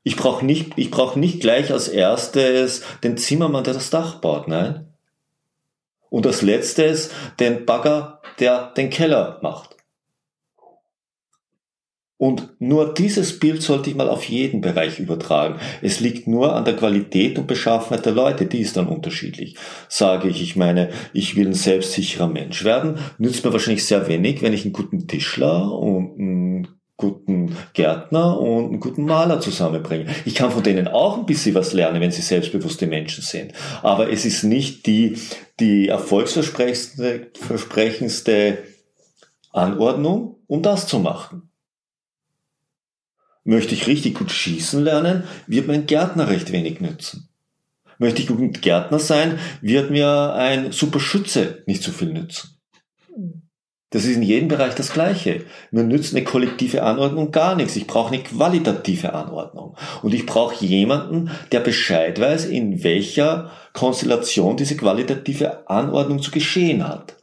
Ich 0.03 0.15
brauche 0.15 0.45
nicht, 0.45 0.73
ich 0.75 0.91
brauche 0.91 1.19
nicht 1.19 1.39
gleich 1.39 1.71
als 1.71 1.87
erstes 1.87 2.83
den 3.03 3.17
Zimmermann, 3.17 3.63
der 3.63 3.73
das 3.73 3.89
Dach 3.89 4.21
baut, 4.21 4.47
nein. 4.47 4.93
Und 6.11 6.27
als 6.27 6.43
letztes 6.43 7.09
den 7.39 7.65
Bagger, 7.65 8.21
der 8.37 8.73
den 8.77 8.91
Keller 8.91 9.39
macht. 9.41 9.74
Und 12.17 12.49
nur 12.59 12.93
dieses 12.93 13.39
Bild 13.39 13.61
sollte 13.61 13.89
ich 13.89 13.95
mal 13.95 14.07
auf 14.07 14.23
jeden 14.23 14.61
Bereich 14.61 14.99
übertragen. 14.99 15.59
Es 15.81 15.99
liegt 15.99 16.27
nur 16.27 16.55
an 16.55 16.63
der 16.63 16.77
Qualität 16.77 17.37
und 17.37 17.45
Beschaffenheit 17.45 18.05
der 18.05 18.13
Leute, 18.13 18.45
die 18.45 18.61
ist 18.61 18.77
dann 18.77 18.87
unterschiedlich. 18.87 19.57
Sage 19.89 20.29
ich, 20.29 20.41
ich 20.41 20.55
meine, 20.55 20.91
ich 21.11 21.35
will 21.35 21.47
ein 21.47 21.53
selbstsicherer 21.53 22.27
Mensch 22.27 22.63
werden, 22.63 22.99
nützt 23.17 23.43
mir 23.43 23.51
wahrscheinlich 23.51 23.85
sehr 23.85 24.07
wenig, 24.07 24.41
wenn 24.41 24.53
ich 24.53 24.63
einen 24.63 24.71
guten 24.71 25.07
Tischler 25.07 25.77
und 25.77 26.17
einen 26.17 26.67
guten 26.95 27.57
Gärtner 27.73 28.39
und 28.39 28.67
einen 28.67 28.79
guten 28.79 29.03
Maler 29.03 29.41
zusammenbringe. 29.41 30.05
Ich 30.23 30.35
kann 30.35 30.51
von 30.51 30.63
denen 30.63 30.87
auch 30.87 31.17
ein 31.17 31.25
bisschen 31.25 31.55
was 31.55 31.73
lernen, 31.73 31.99
wenn 31.99 32.11
sie 32.11 32.21
selbstbewusste 32.21 32.87
Menschen 32.87 33.23
sind. 33.23 33.51
Aber 33.83 34.09
es 34.09 34.23
ist 34.23 34.43
nicht 34.43 34.85
die, 34.85 35.17
die 35.59 35.89
erfolgsversprechendste 35.89 38.59
Anordnung, 39.51 40.37
um 40.47 40.61
das 40.61 40.87
zu 40.87 40.99
machen. 40.99 41.51
Möchte 43.45 43.75
ich 43.75 43.87
richtig 43.87 44.15
gut 44.15 44.31
schießen 44.31 44.83
lernen, 44.83 45.23
wird 45.47 45.67
mein 45.67 45.85
Gärtner 45.85 46.27
recht 46.27 46.51
wenig 46.51 46.81
nützen. 46.81 47.29
Möchte 47.99 48.21
ich 48.21 48.27
gut 48.27 48.61
Gärtner 48.61 48.99
sein, 48.99 49.39
wird 49.61 49.91
mir 49.91 50.33
ein 50.33 50.71
super 50.71 50.99
Schütze 50.99 51.63
nicht 51.67 51.83
so 51.83 51.91
viel 51.91 52.11
nützen. 52.11 52.49
Das 53.91 54.03
ist 54.03 54.15
in 54.15 54.23
jedem 54.23 54.49
Bereich 54.49 54.75
das 54.75 54.91
Gleiche. 54.91 55.45
Mir 55.71 55.83
nützt 55.83 56.13
eine 56.13 56.25
kollektive 56.25 56.83
Anordnung 56.83 57.31
gar 57.31 57.55
nichts. 57.55 57.77
Ich 57.77 57.87
brauche 57.87 58.13
eine 58.13 58.23
qualitative 58.23 59.13
Anordnung. 59.13 59.77
Und 60.01 60.13
ich 60.13 60.25
brauche 60.25 60.65
jemanden, 60.65 61.29
der 61.53 61.61
Bescheid 61.61 62.19
weiß, 62.19 62.45
in 62.45 62.83
welcher 62.83 63.51
Konstellation 63.71 64.57
diese 64.57 64.75
qualitative 64.75 65.69
Anordnung 65.69 66.21
zu 66.21 66.31
geschehen 66.31 66.85
hat. 66.85 67.15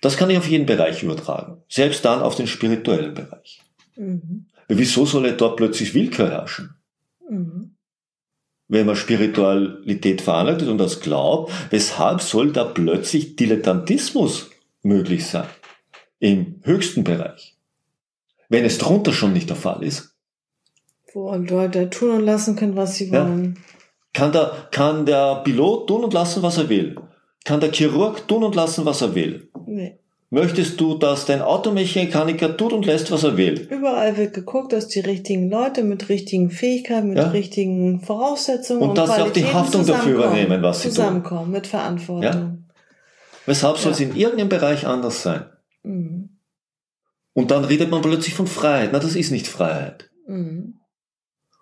Das 0.00 0.16
kann 0.16 0.30
ich 0.30 0.38
auf 0.38 0.48
jeden 0.48 0.66
Bereich 0.66 1.02
übertragen. 1.02 1.62
Selbst 1.68 2.04
dann 2.04 2.22
auf 2.22 2.34
den 2.34 2.48
spirituellen 2.48 3.14
Bereich. 3.14 3.60
Mhm. 3.94 4.46
Wieso 4.68 5.06
soll 5.06 5.32
dort 5.36 5.56
plötzlich 5.56 5.94
Willkür 5.94 6.30
herrschen? 6.30 6.74
Mhm. 7.28 7.76
Wenn 8.68 8.86
man 8.86 8.96
Spiritualität 8.96 10.20
veranlagt 10.20 10.62
und 10.62 10.78
das 10.78 11.00
glaubt, 11.00 11.52
weshalb 11.70 12.20
soll 12.20 12.52
da 12.52 12.64
plötzlich 12.64 13.36
Dilettantismus 13.36 14.50
möglich 14.82 15.26
sein? 15.26 15.46
Im 16.18 16.60
höchsten 16.62 17.04
Bereich. 17.04 17.56
Wenn 18.48 18.64
es 18.64 18.78
drunter 18.78 19.12
schon 19.12 19.32
nicht 19.32 19.48
der 19.50 19.56
Fall 19.56 19.84
ist. 19.84 20.16
Wo 21.12 21.32
Leute 21.34 21.90
tun 21.90 22.10
und 22.10 22.24
lassen 22.24 22.56
können, 22.56 22.76
was 22.76 22.96
sie 22.96 23.10
wollen. 23.12 23.54
Ja. 23.54 23.62
Kann 24.12 24.32
der, 24.32 24.68
kann 24.72 25.06
der 25.06 25.42
Pilot 25.44 25.88
tun 25.88 26.04
und 26.04 26.12
lassen, 26.12 26.42
was 26.42 26.58
er 26.58 26.68
will? 26.68 26.96
Kann 27.44 27.60
der 27.60 27.70
Chirurg 27.70 28.26
tun 28.26 28.42
und 28.42 28.54
lassen, 28.54 28.84
was 28.84 29.02
er 29.02 29.14
will? 29.14 29.48
Nee. 29.66 29.98
Möchtest 30.28 30.80
du, 30.80 30.98
dass 30.98 31.24
dein 31.24 31.40
Automechaniker 31.40 32.56
tut 32.56 32.72
und 32.72 32.84
lässt, 32.84 33.12
was 33.12 33.22
er 33.22 33.36
will? 33.36 33.60
Überall 33.70 34.16
wird 34.16 34.34
geguckt, 34.34 34.72
dass 34.72 34.88
die 34.88 35.00
richtigen 35.00 35.48
Leute 35.48 35.84
mit 35.84 36.08
richtigen 36.08 36.50
Fähigkeiten, 36.50 37.10
mit 37.10 37.18
ja. 37.18 37.28
richtigen 37.28 38.00
Voraussetzungen 38.00 38.82
und, 38.82 38.88
und 38.90 38.98
dass 38.98 39.14
sie 39.14 39.22
auch 39.22 39.32
die 39.32 39.44
Haftung 39.44 39.86
dafür 39.86 40.14
übernehmen, 40.14 40.62
was 40.62 40.82
sie 40.82 40.88
zusammenkommen, 40.88 41.44
tun. 41.44 41.52
mit 41.52 41.66
Verantwortung. 41.68 42.22
Ja? 42.22 42.58
Weshalb 43.46 43.78
soll 43.78 43.92
es 43.92 44.00
in 44.00 44.16
irgendeinem 44.16 44.48
Bereich 44.48 44.86
anders 44.86 45.22
sein? 45.22 45.46
Mhm. 45.84 46.30
Und 47.32 47.52
dann 47.52 47.64
redet 47.64 47.90
man 47.90 48.02
plötzlich 48.02 48.34
von 48.34 48.48
Freiheit. 48.48 48.90
Na, 48.92 48.98
das 48.98 49.14
ist 49.14 49.30
nicht 49.30 49.46
Freiheit. 49.46 50.10
Mhm. 50.26 50.80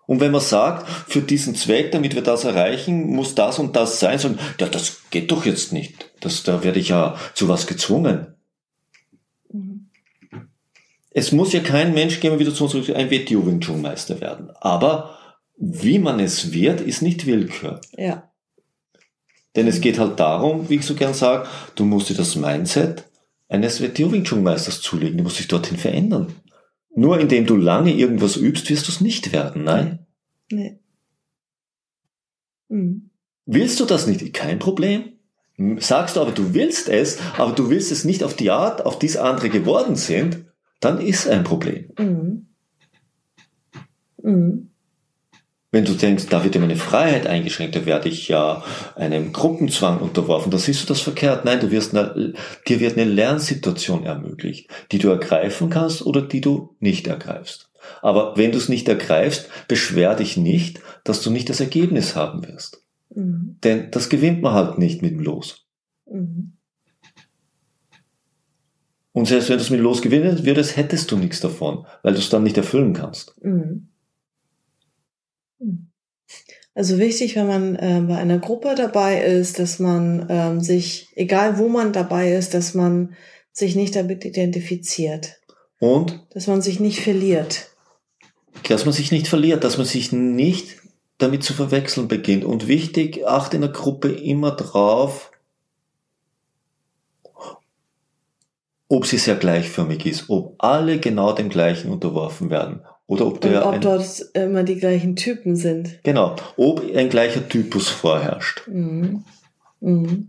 Und 0.06 0.21
wenn 0.21 0.33
man 0.33 0.40
sagt, 0.40 0.88
für 1.11 1.21
diesen 1.21 1.54
Zweck, 1.54 1.92
damit 1.92 2.14
wir 2.14 2.23
das 2.23 2.44
erreichen, 2.44 3.14
muss 3.14 3.35
das 3.35 3.59
und 3.59 3.76
das 3.76 4.00
sein, 4.00 4.18
sagen, 4.18 4.38
ja, 4.61 4.68
das 4.68 5.02
geht 5.11 5.30
doch 5.30 5.44
jetzt 5.44 5.73
nicht. 5.73 6.12
Das, 6.21 6.42
da 6.42 6.62
werde 6.62 6.78
ich 6.78 6.88
ja 6.88 7.16
zu 7.35 7.49
was 7.49 7.66
gezwungen. 7.66 8.34
Es 11.16 11.30
muss 11.30 11.52
ja 11.52 11.61
kein 11.61 11.94
Mensch 11.94 12.18
geben, 12.18 12.40
wieder 12.40 12.52
zu 12.52 12.64
uns 12.64 12.75
ein 12.75 13.11
WTO 13.11 13.47
Wing 13.47 13.61
Chun 13.61 13.80
Meister 13.80 14.21
werden. 14.21 14.50
Aber 14.61 15.16
wie 15.56 16.00
man 16.00 16.18
es 16.18 16.52
wird, 16.52 16.80
ist 16.80 17.02
nicht 17.02 17.25
Willkür. 17.25 17.80
Ja. 17.97 18.33
Denn 19.54 19.68
es 19.68 19.80
geht 19.80 20.00
halt 20.00 20.18
darum, 20.18 20.68
wie 20.68 20.75
ich 20.75 20.85
so 20.85 20.94
gern 20.94 21.14
sage, 21.14 21.49
du 21.76 21.85
musst 21.85 22.11
dir 22.11 22.16
das 22.16 22.35
Mindset 22.35 23.04
eines 23.49 23.80
WTO 23.80 24.11
Wing 24.11 24.25
Chun 24.25 24.42
Meisters 24.42 24.80
zulegen. 24.80 25.16
Du 25.16 25.23
musst 25.23 25.38
dich 25.38 25.47
dorthin 25.47 25.76
verändern. 25.76 26.35
Nur 26.97 27.21
indem 27.21 27.47
du 27.47 27.56
lange 27.56 27.94
irgendwas 27.94 28.37
übst, 28.37 28.68
wirst 28.68 28.88
du 28.88 28.92
es 28.92 29.00
nicht 29.00 29.33
werden. 29.33 29.62
Nein. 29.62 30.06
Nee. 30.50 30.80
Mhm. 32.68 33.11
Willst 33.47 33.78
du 33.78 33.85
das 33.85 34.09
nicht? 34.09 34.33
Kein 34.35 34.59
Problem. 34.59 35.12
Sagst 35.78 36.16
du 36.16 36.21
aber, 36.21 36.33
du 36.33 36.54
willst 36.54 36.88
es, 36.88 37.18
aber 37.38 37.52
du 37.52 37.71
willst 37.71 37.92
es 37.92 38.04
nicht 38.04 38.25
auf 38.25 38.35
die 38.35 38.50
Art, 38.50 38.85
auf 38.85 38.99
die 38.99 39.06
es 39.06 39.16
andere 39.16 39.50
geworden 39.50 39.94
sind, 39.94 40.47
dann 40.81 41.00
ist 41.00 41.28
ein 41.28 41.45
Problem. 41.45 41.90
Mhm. 41.99 42.47
Mhm. 44.23 44.71
Wenn 45.75 45.85
du 45.85 45.95
denkst, 45.95 46.26
da 46.31 46.45
wird 46.45 46.54
ja 46.54 46.61
meine 46.61 46.76
Freiheit 46.76 47.26
eingeschränkt, 47.26 47.75
da 47.75 47.85
werde 47.85 48.09
ich 48.09 48.28
ja 48.28 48.62
einem 48.95 49.33
Gruppenzwang 49.33 49.99
unterworfen, 49.99 50.52
da 50.52 50.59
siehst 50.59 50.85
du 50.85 50.87
das 50.87 51.00
verkehrt. 51.00 51.45
Nein, 51.45 51.59
du 51.59 51.73
wirst 51.73 51.97
eine, 51.97 52.35
dir 52.69 52.78
wird 52.78 52.97
eine 52.97 53.11
Lernsituation 53.11 54.04
ermöglicht, 54.04 54.71
die 54.93 54.99
du 54.99 55.09
ergreifen 55.09 55.71
kannst 55.71 56.07
oder 56.07 56.23
die 56.23 56.40
du 56.40 56.76
nicht 56.78 57.09
ergreifst. 57.09 57.73
Aber 58.02 58.37
wenn 58.37 58.52
du 58.52 58.59
es 58.59 58.69
nicht 58.69 58.87
ergreifst, 58.88 59.49
beschwer 59.66 60.14
dich 60.14 60.37
nicht, 60.37 60.81
dass 61.02 61.23
du 61.23 61.31
nicht 61.31 61.49
das 61.50 61.59
Ergebnis 61.59 62.14
haben 62.14 62.47
wirst. 62.47 62.85
Mhm. 63.12 63.59
Denn 63.64 63.90
das 63.90 64.09
gewinnt 64.09 64.43
man 64.43 64.54
halt 64.54 64.78
nicht 64.78 65.02
mit 65.02 65.11
dem 65.11 65.21
Los. 65.21 65.66
Mhm. 66.07 66.52
Und 69.14 69.26
selbst 69.26 69.49
wenn 69.49 69.59
du 69.59 69.62
es 69.62 69.71
mit 69.71 69.80
Los 69.80 70.02
gewinnen 70.02 70.44
würdest, 70.44 70.76
hättest 70.76 71.11
du 71.11 71.16
nichts 71.16 71.38
davon, 71.38 71.87
weil 72.02 72.14
du 72.14 72.18
es 72.18 72.30
dann 72.30 72.42
nicht 72.42 72.56
erfüllen 72.56 72.92
kannst. 72.92 73.35
Mhm. 73.42 73.88
mhm. 75.61 75.90
Also 76.76 76.99
wichtig, 76.99 77.37
wenn 77.37 77.47
man 77.47 77.76
äh, 77.76 78.02
bei 78.09 78.16
einer 78.16 78.40
Gruppe 78.40 78.75
dabei 78.76 79.23
ist, 79.25 79.61
dass 79.61 79.78
man 79.78 80.26
ähm, 80.28 80.61
sich, 80.61 81.06
egal 81.14 81.56
wo 81.59 81.68
man 81.68 81.92
dabei 81.92 82.33
ist, 82.33 82.52
dass 82.52 82.75
man 82.75 83.14
sich 83.52 83.76
nicht 83.76 83.94
damit 83.94 84.25
identifiziert. 84.25 85.37
Und? 85.78 86.26
Dass 86.30 86.49
man 86.49 86.62
sich 86.62 86.80
nicht 86.80 86.99
verliert. 86.99 87.71
Dass 88.68 88.85
man 88.85 88.92
sich 88.92 89.12
nicht 89.12 89.28
verliert, 89.28 89.62
dass 89.62 89.78
man 89.78 89.87
sich 89.87 90.11
nicht 90.11 90.78
damit 91.18 91.44
zu 91.44 91.52
verwechseln 91.52 92.09
beginnt. 92.09 92.44
Und 92.44 92.66
wichtig, 92.66 93.25
achte 93.25 93.54
in 93.54 93.62
der 93.62 93.71
Gruppe 93.71 94.11
immer 94.11 94.50
drauf, 94.50 95.30
ob 98.95 99.07
sie 99.07 99.19
sehr 99.19 99.35
gleichförmig 99.35 100.07
ist, 100.07 100.31
ob 100.31 100.55
alle 100.59 100.99
genau 100.99 101.33
dem 101.33 101.49
gleichen 101.49 101.91
unterworfen 101.91 102.49
werden. 102.49 102.81
Oder 103.07 103.27
ob, 103.27 103.41
der 103.41 103.67
Und 103.67 103.75
ob 103.75 103.81
dort 103.81 104.25
immer 104.35 104.63
die 104.63 104.79
gleichen 104.79 105.17
Typen 105.17 105.57
sind. 105.57 105.99
Genau, 106.05 106.37
ob 106.57 106.83
ein 106.95 107.11
gleicher 107.11 107.47
Typus 107.49 107.89
vorherrscht. 107.89 108.63
Mhm. 108.69 109.25
Mhm. 109.81 110.29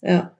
Ja. 0.00 0.34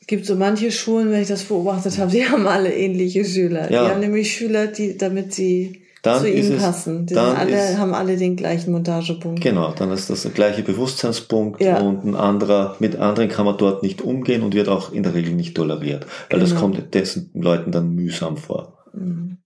Es 0.00 0.06
gibt 0.06 0.26
so 0.26 0.36
manche 0.36 0.70
Schulen, 0.70 1.10
wenn 1.10 1.22
ich 1.22 1.28
das 1.28 1.44
beobachtet 1.44 1.98
habe, 1.98 2.12
die 2.12 2.24
haben 2.28 2.46
alle 2.46 2.72
ähnliche 2.72 3.24
Schüler. 3.24 3.72
Ja. 3.72 3.84
Die 3.84 3.90
haben 3.90 4.00
nämlich 4.00 4.36
Schüler, 4.36 4.66
die, 4.66 4.96
damit 4.98 5.32
sie 5.32 5.81
dann 6.02 6.20
zu 6.20 6.30
ihnen 6.30 6.54
es, 6.54 6.62
passen. 6.62 7.06
Die 7.06 7.14
dann 7.14 7.36
alle, 7.36 7.56
ist, 7.56 7.78
haben 7.78 7.94
alle 7.94 8.16
den 8.16 8.36
gleichen 8.36 8.72
Montagepunkt. 8.72 9.40
Genau, 9.40 9.72
dann 9.72 9.90
ist 9.92 10.10
das 10.10 10.22
der 10.22 10.32
gleiche 10.32 10.62
Bewusstseinspunkt 10.62 11.62
ja. 11.62 11.80
und 11.80 12.04
ein 12.04 12.16
anderer, 12.16 12.76
mit 12.80 12.96
anderen 12.96 13.28
kann 13.28 13.46
man 13.46 13.56
dort 13.56 13.82
nicht 13.82 14.02
umgehen 14.02 14.42
und 14.42 14.54
wird 14.54 14.68
auch 14.68 14.92
in 14.92 15.04
der 15.04 15.14
Regel 15.14 15.34
nicht 15.34 15.56
toleriert, 15.56 16.06
weil 16.28 16.40
genau. 16.40 16.50
das 16.50 16.58
kommt 16.58 16.94
dessen 16.94 17.30
Leuten 17.34 17.70
dann 17.70 17.94
mühsam 17.94 18.36
vor. 18.36 18.78
Mhm. 18.92 19.38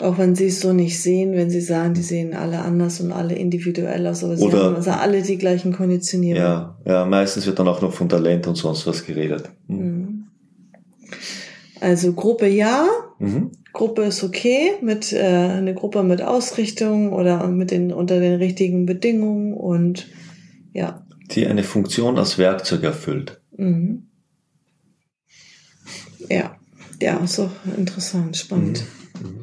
Auch 0.00 0.16
wenn 0.16 0.34
sie 0.34 0.46
es 0.46 0.60
so 0.60 0.72
nicht 0.72 1.00
sehen, 1.00 1.34
wenn 1.34 1.50
sie 1.50 1.60
sagen, 1.60 1.92
die 1.92 2.02
sehen 2.02 2.34
alle 2.34 2.60
anders 2.60 3.00
und 3.00 3.12
alle 3.12 3.34
individuell 3.34 4.06
aus, 4.06 4.24
aber 4.24 4.36
sie 4.36 4.44
Oder, 4.44 4.64
haben 4.64 4.76
also 4.76 4.90
alle 4.92 5.22
die 5.22 5.36
gleichen 5.36 5.72
Konditionierungen. 5.72 6.42
Ja, 6.42 6.78
ja, 6.86 7.04
meistens 7.04 7.46
wird 7.46 7.58
dann 7.58 7.68
auch 7.68 7.82
noch 7.82 7.92
von 7.92 8.08
Talent 8.08 8.46
und 8.46 8.54
sonst 8.54 8.86
was 8.86 9.04
geredet. 9.04 9.50
Mhm. 9.66 9.76
mhm. 9.76 10.24
Also 11.82 12.12
Gruppe 12.12 12.46
ja, 12.46 12.86
mhm. 13.18 13.50
Gruppe 13.72 14.04
ist 14.04 14.22
okay, 14.22 14.74
mit 14.82 15.12
äh, 15.12 15.18
eine 15.18 15.74
Gruppe 15.74 16.04
mit 16.04 16.22
Ausrichtung 16.22 17.12
oder 17.12 17.48
mit 17.48 17.72
den 17.72 17.92
unter 17.92 18.20
den 18.20 18.34
richtigen 18.34 18.86
Bedingungen 18.86 19.52
und 19.52 20.06
ja. 20.72 21.04
Die 21.32 21.44
eine 21.44 21.64
Funktion 21.64 22.18
als 22.18 22.38
Werkzeug 22.38 22.84
erfüllt. 22.84 23.40
Mhm. 23.56 24.06
Ja, 26.30 26.56
ja, 27.00 27.26
so 27.26 27.50
interessant, 27.76 28.36
spannend. 28.36 28.84
Mhm. 29.20 29.40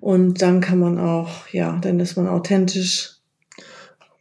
Und 0.00 0.42
dann 0.42 0.60
kann 0.60 0.78
man 0.78 0.98
auch, 0.98 1.48
ja, 1.52 1.78
dann 1.80 2.00
ist 2.00 2.16
man 2.16 2.28
authentisch. 2.28 3.19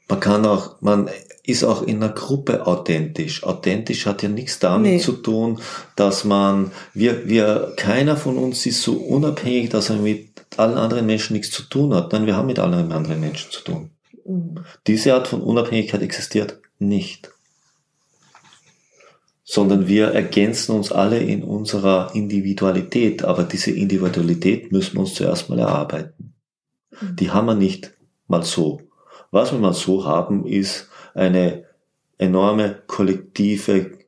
Man 0.10 0.20
kann 0.20 0.46
auch, 0.46 0.82
man 0.82 1.10
ist 1.44 1.64
auch 1.64 1.84
in 1.84 2.04
einer 2.04 2.14
Gruppe 2.14 2.66
authentisch. 2.66 3.44
Authentisch 3.44 4.06
hat 4.08 4.24
ja 4.24 4.30
nichts 4.30 4.60
damit 4.60 4.92
nee. 4.92 5.00
zu 5.00 5.14
tun, 5.14 5.60
dass 5.96 6.26
man, 6.26 6.72
wir, 6.94 7.30
wir, 7.30 7.74
keiner 7.78 8.18
von 8.18 8.38
uns 8.38 8.66
ist 8.66 8.82
so 8.82 8.94
unabhängig, 8.94 9.70
dass 9.70 9.90
er 9.92 9.98
mit 9.98 10.28
allen 10.58 10.78
anderen 10.78 11.06
Menschen 11.06 11.34
nichts 11.34 11.52
zu 11.52 11.64
tun 11.64 11.94
hat. 11.94 12.12
Nein, 12.12 12.26
wir 12.26 12.36
haben 12.36 12.48
mit 12.48 12.60
allen 12.60 12.92
anderen 12.92 13.20
Menschen 13.20 13.52
zu 13.52 13.62
tun. 13.62 13.92
Mhm. 14.26 14.66
Diese 14.88 15.14
Art 15.14 15.28
von 15.28 15.42
Unabhängigkeit 15.42 16.02
existiert 16.02 16.60
nicht. 16.80 17.32
sondern 19.44 19.88
wir 19.88 20.10
ergänzen 20.10 20.76
uns 20.76 20.92
alle 20.92 21.18
in 21.18 21.44
unserer 21.44 22.14
Individualität. 22.14 23.24
Aber 23.24 23.44
diese 23.44 23.72
Individualität 23.72 24.72
müssen 24.72 24.94
wir 24.94 25.00
uns 25.02 25.16
zuerst 25.16 25.50
mal 25.50 25.58
erarbeiten. 25.58 26.36
Mhm. 27.02 27.16
Die 27.16 27.32
haben 27.32 27.48
wir 27.48 27.56
nicht 27.56 27.92
mal 28.28 28.44
so. 28.44 28.89
Was 29.32 29.52
wir 29.52 29.60
mal 29.60 29.74
so 29.74 30.06
haben, 30.06 30.46
ist 30.46 30.90
eine 31.14 31.66
enorme 32.18 32.82
kollektive 32.88 34.00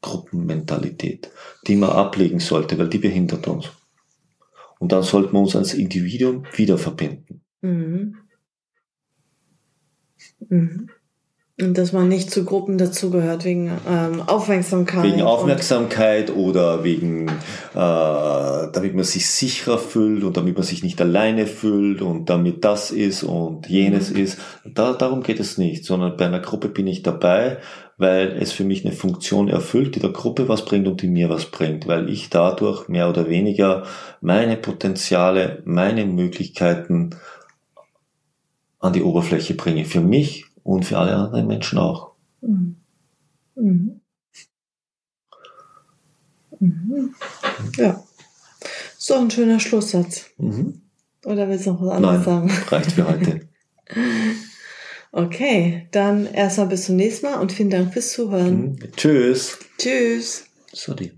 Gruppenmentalität, 0.00 1.30
die 1.66 1.76
man 1.76 1.90
ablegen 1.90 2.40
sollte, 2.40 2.78
weil 2.78 2.88
die 2.88 2.98
behindert 2.98 3.46
uns. 3.48 3.70
Und 4.78 4.92
dann 4.92 5.02
sollten 5.02 5.32
wir 5.32 5.40
uns 5.40 5.56
als 5.56 5.74
Individuum 5.74 6.44
wieder 6.54 6.76
verbinden. 6.76 7.40
Mhm. 7.62 8.18
Mhm. 10.48 10.90
Und 11.60 11.78
dass 11.78 11.92
man 11.92 12.08
nicht 12.08 12.32
zu 12.32 12.44
Gruppen 12.44 12.78
dazugehört 12.78 13.44
wegen 13.44 13.70
ähm, 13.88 14.22
Aufmerksamkeit. 14.26 15.04
Wegen 15.04 15.22
Aufmerksamkeit 15.22 16.34
oder 16.34 16.82
wegen, 16.82 17.28
äh, 17.28 17.32
damit 17.74 18.94
man 18.94 19.04
sich 19.04 19.30
sicherer 19.30 19.78
fühlt 19.78 20.24
und 20.24 20.36
damit 20.36 20.56
man 20.56 20.64
sich 20.64 20.82
nicht 20.82 21.00
alleine 21.00 21.46
fühlt 21.46 22.02
und 22.02 22.28
damit 22.28 22.64
das 22.64 22.90
ist 22.90 23.22
und 23.22 23.68
jenes 23.68 24.10
mhm. 24.10 24.16
ist. 24.16 24.38
Da, 24.64 24.94
darum 24.94 25.22
geht 25.22 25.38
es 25.38 25.56
nicht, 25.56 25.84
sondern 25.84 26.16
bei 26.16 26.26
einer 26.26 26.40
Gruppe 26.40 26.68
bin 26.68 26.88
ich 26.88 27.04
dabei, 27.04 27.58
weil 27.98 28.36
es 28.40 28.50
für 28.50 28.64
mich 28.64 28.84
eine 28.84 28.92
Funktion 28.92 29.46
erfüllt, 29.46 29.94
die 29.94 30.00
der 30.00 30.10
Gruppe 30.10 30.48
was 30.48 30.64
bringt 30.64 30.88
und 30.88 31.02
die 31.02 31.08
mir 31.08 31.28
was 31.28 31.44
bringt, 31.44 31.86
weil 31.86 32.10
ich 32.10 32.30
dadurch 32.30 32.88
mehr 32.88 33.08
oder 33.08 33.28
weniger 33.28 33.84
meine 34.20 34.56
Potenziale, 34.56 35.62
meine 35.66 36.04
Möglichkeiten 36.04 37.10
an 38.80 38.92
die 38.92 39.02
Oberfläche 39.02 39.54
bringe. 39.54 39.84
Für 39.84 40.00
mich 40.00 40.46
und 40.64 40.84
für 40.84 40.98
alle 40.98 41.14
anderen 41.14 41.46
Menschen 41.46 41.78
auch. 41.78 42.12
Mhm. 42.40 42.76
Mhm. 43.54 44.00
Mhm. 46.58 47.14
Ja. 47.76 48.02
So 48.98 49.14
ein 49.14 49.30
schöner 49.30 49.60
Schlusssatz. 49.60 50.30
Mhm. 50.38 50.80
Oder 51.24 51.48
willst 51.48 51.66
du 51.66 51.72
noch 51.72 51.82
was 51.82 51.90
anderes 51.90 52.26
Nein, 52.26 52.48
sagen? 52.48 52.50
Reicht 52.68 52.92
für 52.92 53.08
heute. 53.08 53.48
okay, 55.12 55.88
dann 55.92 56.26
erstmal 56.26 56.68
bis 56.68 56.86
zum 56.86 56.96
nächsten 56.96 57.26
Mal 57.26 57.40
und 57.40 57.52
vielen 57.52 57.70
Dank 57.70 57.92
fürs 57.92 58.12
Zuhören. 58.12 58.72
Mhm. 58.72 58.78
Tschüss. 58.96 59.58
Tschüss. 59.78 60.46
Sorry. 60.72 61.12